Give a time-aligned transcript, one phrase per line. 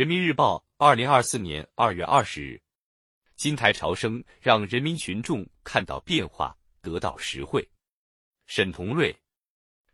[0.00, 2.58] 人民日报，二零二四年二月二十日，
[3.36, 7.68] 金台潮声让人民群众看到变化，得到实惠。
[8.46, 9.14] 沈同瑞，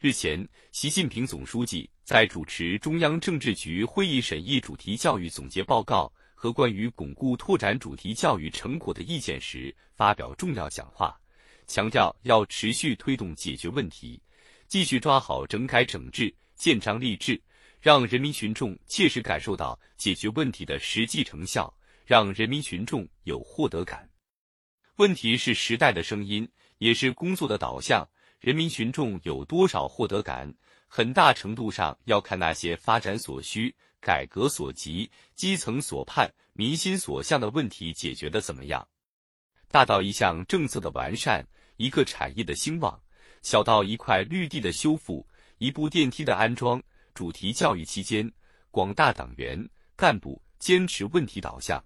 [0.00, 11.16] 日前，习近平总书记在主持中央政治局会议审议主题教育总结报告和关于巩固拓展主题教育成果的意见时，发表重要讲话，
[11.68, 14.20] 强调要持续推动解决问题，
[14.66, 17.40] 继续抓好整改整治、建章立制。
[17.82, 21.74] 让人民群众切实感受到解决问题的实际成效，
[22.06, 24.08] 让人民群众有获得感。
[24.98, 28.08] 问题是时代的声音，也是工作的导向。
[28.38, 30.54] 人民群众有多少获得感，
[30.86, 38.86] 很大程度上要看那些发展所需、改革所急、基层所盼、民心所向的问题解决的怎么样。
[39.72, 41.44] 大到一项政策的完善，
[41.78, 42.96] 一个产业的兴旺；
[43.42, 45.26] 小到一块绿地的修复，
[45.58, 46.80] 一部电梯的安装。
[47.14, 48.30] 主题教育期间，
[48.70, 51.82] 广大党员干部坚持问题导向，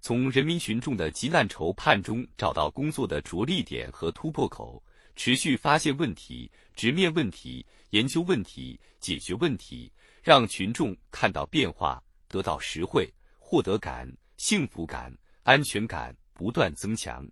[0.00, 4.82] 从人民群众的急难愁盼中找到工作的着力点和突破口，
[5.16, 17.28] 持续发现问题、直面问题、研究问题、解决问题，让群众看到变化，得到实惠、获得感、幸福感、安全感不断增强。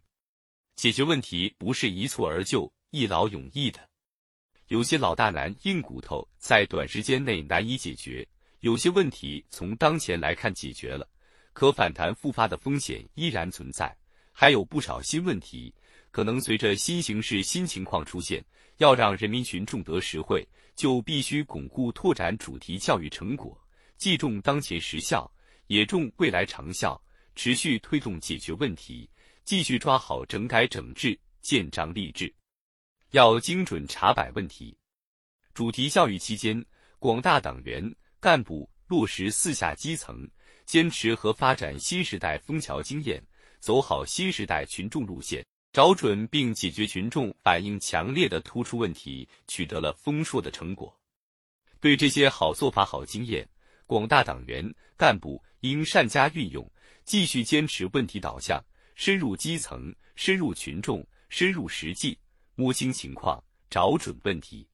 [0.76, 3.87] 解决问题不是一蹴而就、一劳永逸的。
[4.68, 8.26] 有些老大难、硬骨头在短时间内难以解决，
[8.60, 11.08] 有些问题从当前来看解决了，
[11.54, 13.96] 可反弹复发的风险依然存在。
[14.30, 15.74] 还有不少新问题，
[16.10, 18.44] 可能随着新形势、新情况出现。
[18.76, 20.46] 要让人民群众得实惠，
[20.76, 23.60] 就必须巩固拓展主题教育成果，
[23.96, 25.28] 既重当前实效，
[25.66, 27.00] 也重未来长效，
[27.34, 29.10] 持续推动解决问题，
[29.42, 32.32] 继续抓好整改整治、建章立制。
[33.10, 34.76] 要精准查摆问题。
[35.54, 36.64] 主题教育期间，
[36.98, 40.28] 广大党员干部落实四下基层，
[40.66, 43.22] 坚持和发展新时代枫桥经验，
[43.60, 50.94] 走好新时代群众路线，找准并解决群众反映强烈的突出问题，取得了丰硕的成果。
[51.80, 53.48] 对这些好做法、好经验，
[53.86, 56.70] 广大党员干部应善加运用，
[57.04, 58.62] 继续坚持问题导向，
[58.94, 62.18] 深入基层，深入群众，深入实际。
[62.58, 64.66] 摸清情况，找准问题，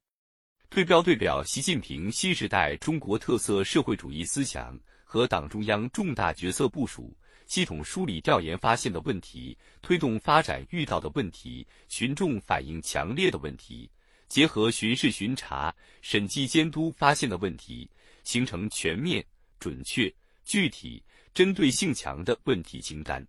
[0.71, 7.15] 对标对表习近平新时代中国特色社会主义思想和党中央重大决策部署，
[7.47, 13.91] 系统梳理调研发现的问题，推动发展遇到的问题，群众反映强烈的问题，
[14.28, 17.87] 结合巡视巡查、审计监督发现的问题，
[18.22, 19.22] 形成全面、
[19.61, 20.11] 准确、
[20.43, 23.22] 具体、针对性强的问题清单。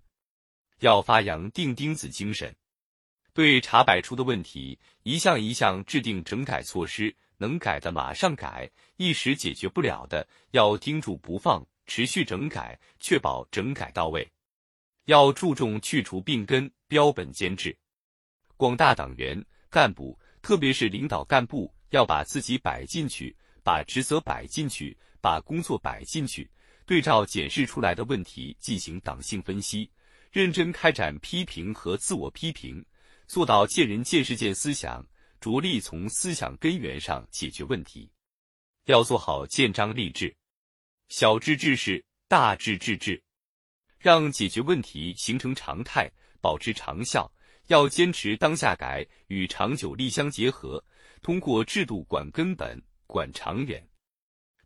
[0.79, 2.55] 要发扬钉钉子精神。
[3.35, 14.25] 对查摆出的问题，一项一项制定整改措施，能改的马上改，一时解决不了的要盯住不放，持续整改，确保整改到位。
[15.07, 17.77] 要注重去除病根，标本兼治。
[18.55, 26.49] 广大党员干部，特别是领导干部，要把自己摆进去，把职责摆进去，把工作摆进去，
[26.85, 29.91] 对照检视出来的问题进行党性分析，
[30.31, 32.81] 认真开展批评和自我批评。
[33.27, 35.05] 做到见人见事见思想，
[35.39, 38.09] 着力从思想根源上解决问题。
[38.85, 40.35] 要做好建章立制，
[41.09, 43.21] 小治治事，大治治治，
[43.97, 46.09] 让解决问题形成常态，
[46.41, 47.31] 保持长效。
[47.67, 50.83] 要坚持当下改与长久立相结合，
[51.23, 53.83] 通过制度管根本、管长远。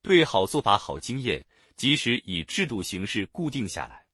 [0.02, 1.46] 对好做法、好经验，
[1.78, 4.06] 及时以制度形式固定下来。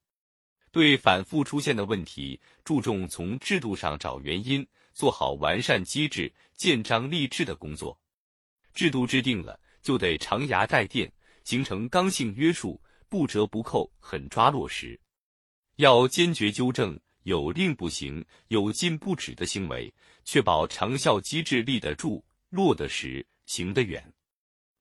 [0.76, 7.98] 对反复出现的问题，注重从制度上找原因，做好完善机制、建章立制的工作。
[8.74, 11.10] 制度制定了，就得长牙带电，
[11.44, 12.78] 形成刚性约束，
[13.08, 15.00] 不折不扣，狠抓落实。
[15.76, 19.90] 要坚决纠正有令不行、有禁不止的行为，
[20.26, 24.12] 确保长效机制立得住、落得实、行得远。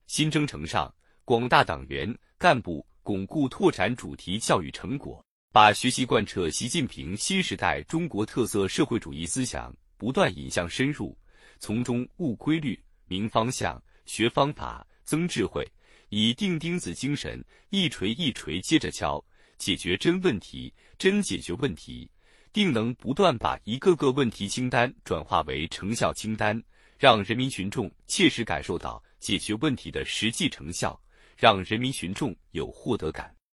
[0.08, 5.25] 新征程上，广大党员干部巩固拓展主题教育成果。
[5.56, 11.18] 把学习贯彻习近平新时代中国特色社会主义思想不断引向深入，
[11.60, 15.66] 从中悟规律、明方向、学方法、增智慧，
[16.10, 19.24] 以钉钉子精神一锤一锤接着敲，
[19.58, 22.12] 解决真问题、真解决问题，
[22.52, 26.62] 定能不断把一个个问题清单转化为成效清单，
[27.00, 31.02] 让人民群众切实感受到解决问题的实际成效，
[31.38, 33.34] 让人民群众有获得感。